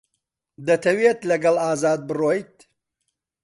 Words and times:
دەتەوێت 0.67 1.19
لەگەڵ 1.29 1.55
ئازاد 1.65 1.99
بڕۆیت؟ 2.09 2.55